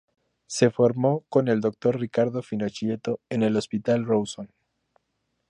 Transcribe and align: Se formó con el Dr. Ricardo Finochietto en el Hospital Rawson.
Se 0.47 0.71
formó 0.71 1.25
con 1.29 1.47
el 1.47 1.61
Dr. 1.61 1.99
Ricardo 1.99 2.41
Finochietto 2.41 3.19
en 3.29 3.43
el 3.43 3.55
Hospital 3.55 4.03
Rawson. 4.07 4.49